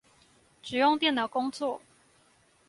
[0.63, 1.79] 只用電腦工作